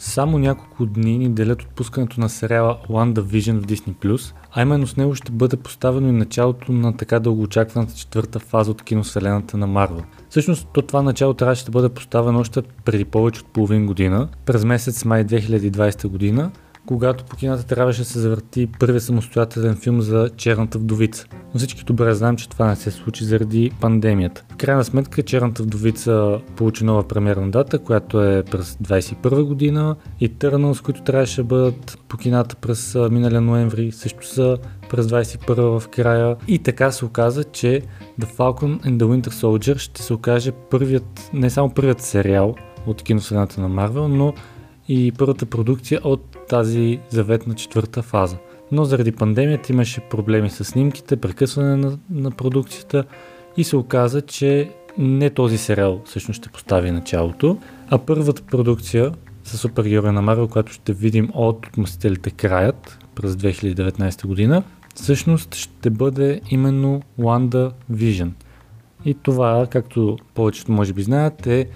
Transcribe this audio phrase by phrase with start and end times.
[0.00, 5.14] само няколко дни ни делят отпускането на сериала WandaVision в Disney+, а именно с него
[5.14, 10.02] ще бъде поставено и началото на така дългоочакваната четвърта фаза от киновселената на Марвел.
[10.30, 14.64] Всъщност, то това начало трябваше да бъде поставено още преди повече от половин година, през
[14.64, 16.50] месец май 2020 година,
[16.90, 21.26] когато по кината трябваше да се завърти първият самостоятелен филм за Черната вдовица.
[21.54, 24.44] Но всички добре знаем, че това не се случи заради пандемията.
[24.52, 30.30] В крайна сметка Черната вдовица получи нова премиерна дата, която е през 2021 година и
[30.74, 35.88] с които трябваше да бъдат по кината през миналия ноември, също са през 21 в
[35.88, 36.36] края.
[36.48, 37.82] И така се оказа, че
[38.20, 42.54] The Falcon and the Winter Soldier ще се окаже първият, не само първият сериал
[42.86, 44.34] от киновселената на Марвел, но
[44.92, 48.36] и първата продукция от тази заветна четвърта фаза.
[48.72, 53.04] Но заради пандемията имаше проблеми с снимките, прекъсване на, на продукцията
[53.56, 57.58] и се оказа, че не този сериал всъщност ще постави началото,
[57.90, 59.12] а първата продукция
[59.44, 64.62] с супергероя на Марвел, която ще видим от Отмъстителите краят през 2019 година,
[64.94, 68.30] всъщност ще бъде именно Wanda Vision.
[69.04, 71.66] И това, както повечето може би знаят, е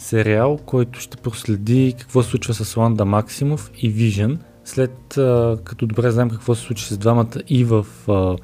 [0.00, 5.86] сериал, който ще проследи какво се случва с Ланда Максимов и Вижен, след а, като
[5.86, 8.36] добре знаем какво се случи с двамата и в а,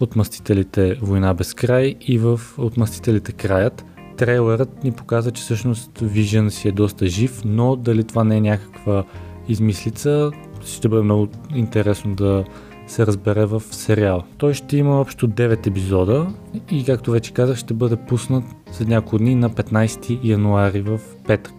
[0.00, 3.84] Отмъстителите Война без край и в Отмъстителите краят.
[4.16, 8.40] Трейлерът ни показва, че всъщност Вижен си е доста жив, но дали това не е
[8.40, 9.04] някаква
[9.48, 10.30] измислица,
[10.66, 12.44] ще бъде много интересно да
[12.88, 14.22] се разбере в сериал.
[14.38, 16.26] Той ще има общо 9 епизода
[16.70, 21.54] и както вече казах ще бъде пуснат след няколко дни на 15 януари в петък.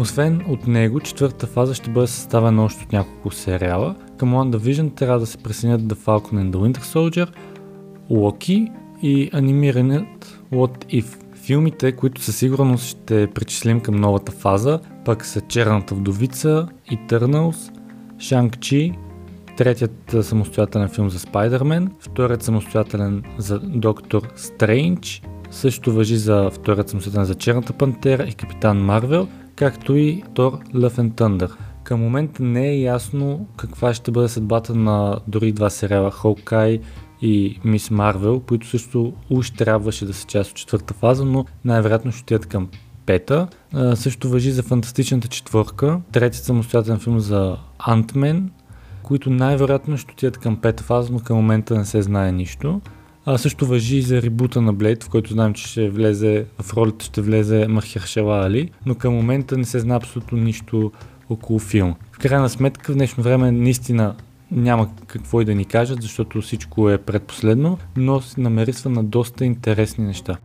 [0.00, 3.94] Освен от него, четвъртата фаза ще бъде съставена още от няколко сериала.
[4.16, 7.28] Към WandaVision трябва да се присъединят The Falcon and the Winter Soldier,
[8.10, 11.06] Loki и анимираният What If.
[11.34, 17.72] Филмите, които със сигурност ще причислим към новата фаза, пък са Черната вдовица, Eternals,
[18.16, 18.94] Shang-Chi,
[19.56, 27.26] третият самостоятелен филм за Спайдермен, вторият самостоятелен за Доктор Стрейндж, също въжи за вторият самостоятелен
[27.26, 31.50] за Черната пантера и Капитан Марвел, както и Тор Love and Thunder.
[31.84, 36.80] Към момента не е ясно каква ще бъде съдбата на дори два сериала Hawkeye
[37.22, 42.12] и Мис Марвел, които също уж трябваше да са част от четвърта фаза, но най-вероятно
[42.12, 42.68] ще отидат към
[43.06, 43.48] пета.
[43.72, 48.50] А, също въжи за Фантастичната четвърка, третият самостоятелен филм за Антмен,
[49.04, 52.80] които най-вероятно ще отидат към пета фаза, но към момента не се знае нищо.
[53.26, 56.74] А също въжи и за ребута на Блейд, в който знаем, че ще влезе, в
[56.74, 60.92] ролята ще влезе Махершала Али, но към момента не се знае абсолютно нищо
[61.30, 61.94] около филма.
[62.12, 64.14] В крайна сметка в днешно време наистина
[64.50, 69.44] няма какво и да ни кажат, защото всичко е предпоследно, но се намерисва на доста
[69.44, 70.36] интересни неща.